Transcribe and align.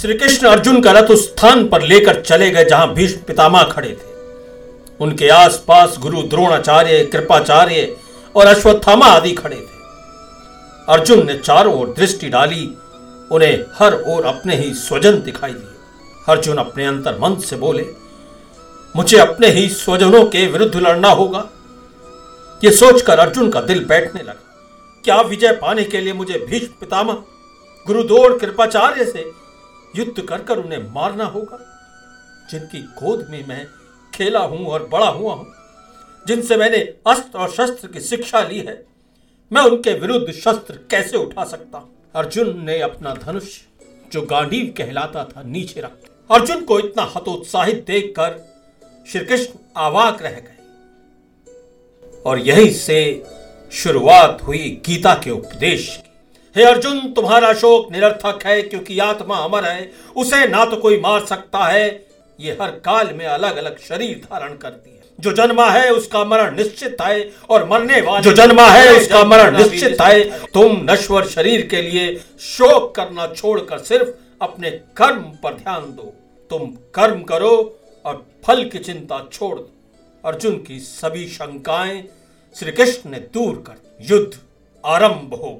श्री 0.00 0.14
कृष्ण 0.14 0.46
अर्जुन 0.46 0.80
का 0.80 0.90
रथ 0.92 1.08
उस 1.10 1.24
स्थान 1.26 1.66
पर 1.68 1.82
लेकर 1.82 2.20
चले 2.20 2.50
गए 2.50 2.64
जहाँ 2.64 2.92
भीष्म 2.94 3.20
पितामह 3.20 3.62
खड़े 3.62 3.88
थे। 3.88 4.10
उनके 5.00 5.28
आसपास 5.28 5.96
गुरु 5.98 6.22
द्रोणाचार्य, 6.22 7.04
कृपाचार्य 7.04 7.96
और 8.36 8.46
अश्वत्थामा 8.46 9.06
आदि 9.06 9.32
खड़े 9.32 9.56
थे। 9.56 10.92
अर्जुन 10.92 11.26
ने 11.26 11.34
चारों 11.34 11.74
ओर 11.74 11.94
दृष्टि 11.98 12.28
डाली, 12.28 12.64
उन्हें 13.30 13.64
हर 13.74 13.94
ओर 14.06 14.26
अपने 14.26 14.56
ही 14.56 14.72
स्वजन 14.74 15.20
दिखाई 15.22 15.52
दिए। 15.52 16.24
अर्जुन 16.28 16.58
अपने 16.58 16.86
अंतर 16.86 17.18
मन 17.20 17.34
से 17.40 17.56
बोले, 17.56 17.86
मुझे 18.96 19.18
अपने 19.18 19.48
ही 19.48 19.68
स्वजनों 19.68 20.24
के 20.26 20.46
विरुद्ध 20.46 20.74
लड़ना 20.76 21.08
होगा। 21.12 21.44
यह 22.62 22.70
सोचकर 22.70 23.18
अर्जुन 23.18 23.50
का 23.50 23.60
दिल 23.60 23.84
बैठने 23.84 24.22
लगा। 24.22 25.02
क्या 25.04 25.20
विजय 25.22 25.52
पाने 25.52 25.84
के 25.84 26.00
लिए 26.00 26.12
मुझे 26.12 26.46
भीष्म 26.50 26.72
पितामह, 26.80 27.22
गुरुदोड़, 27.86 28.32
कृपाचार्य 28.38 29.04
से 29.04 29.30
युद्ध 29.96 30.20
कर 30.20 30.42
कर 30.42 30.58
उन्हें 30.58 30.82
मारना 30.90 31.24
होगा। 31.24 31.58
जिनकी 32.50 32.78
गोद 32.78 33.26
में 33.30 33.46
मैं 33.46 33.66
खेला 34.14 34.40
हूँ 34.40 34.66
और 34.66 34.86
बड़ा 34.88 35.08
हुआ 35.08 35.34
हूँ, 35.34 35.52
जिनसे 36.26 36.56
मैंने 36.56 36.78
अस्त्र 37.06 37.38
और 37.38 37.50
शस्त्र 37.50 37.88
की 37.88 38.00
शिक्षा 38.00 38.42
ली 38.42 38.58
है, 38.58 38.84
मैं 39.52 39.62
उनके 39.62 39.92
विरुद्ध 39.94 40.32
शस्त्र 40.32 40.78
कैसे 40.90 41.16
उठा 41.16 41.44
सकता? 41.44 41.88
अर्जुन 42.14 42.64
ने 42.64 42.78
अपना 42.80 43.14
धनुष, 43.14 43.58
जो 44.12 44.22
गांडीव 44.22 44.74
कहलाता 44.78 45.24
था, 45.24 45.42
नीचे 45.42 45.80
रख 45.80 45.92
अर्जुन 46.30 46.64
को 46.64 46.78
इतना 46.78 47.02
हतोत्साहित 47.16 47.84
देखकर 47.86 48.40
श्री 49.08 49.24
कृष्ण 49.24 49.58
आवाक 49.76 50.22
रह 50.22 50.30
गए। 50.30 50.54
और 52.26 52.38
यही 52.38 52.70
से 52.70 53.22
शुरुआत 53.72 54.42
हुई 54.42 54.82
गीता 54.86 55.14
के 55.14 55.30
उपदेश 55.30 55.86
की। 55.96 56.07
हे 56.58 56.64
अर्जुन 56.64 57.00
तुम्हारा 57.12 57.52
शोक 57.54 57.90
निरर्थक 57.92 58.44
है 58.46 58.60
क्योंकि 58.62 58.98
आत्मा 58.98 59.36
अमर 59.36 59.64
है। 59.64 59.90
उसे 60.16 60.46
ना 60.48 60.64
तो 60.64 60.76
कोई 60.76 60.98
मार 61.00 61.24
सकता 61.26 61.64
है। 61.64 61.84
ये 62.38 62.56
हर 62.60 62.70
काल 62.84 63.12
में 63.14 63.24
अलग 63.26 63.56
अलग 63.56 63.78
शरीर 63.78 64.16
धारण 64.24 64.56
करती 64.56 64.90
है। 64.90 65.02
जो 65.18 65.32
जन्मा 65.32 65.68
है 65.70 65.92
उसका 65.92 66.24
मरण 66.24 66.56
निश्चित 66.56 66.96
है 67.02 67.30
और 67.50 67.68
मरने 67.68 68.00
वाला 68.00 68.20
जो 68.20 68.32
जन्मा 68.32 68.66
है 68.66 68.96
उसका 68.96 69.22
मरण 69.24 69.56
निश्चित 69.56 70.00
है। 70.00 70.46
तुम 70.46 70.76
नश्वर 70.90 71.26
शरीर 71.26 71.66
के 71.66 71.82
लिए 71.82 72.14
शोक 72.40 72.94
करना 72.94 73.26
छोड़कर 73.28 73.78
सिर्फ़ 73.84 74.10
अपने 74.42 74.70
कर्म 74.96 75.22
पर 75.42 75.54
ध्यान 75.54 75.84
दो। 75.92 76.12
तुम 76.50 76.66
कर्म 76.94 77.22
करो 77.22 77.54
और 78.04 78.24
फल 78.46 78.64
की 78.64 78.78
चिंता 78.80 79.26
छोड़ 79.32 79.56
दो। 79.58 79.70
अर्जुन 80.24 80.56
की 80.58 80.80
सभी 80.80 81.26
शंकाएँ 81.28 82.02
श्री 82.56 82.72
कृष्ण 82.72 83.10
ने 83.10 83.18
दूर 83.34 83.64
कर 83.66 83.80
युद्ध 84.10 84.38
आरंभ 84.84 85.34
हो 85.34 85.56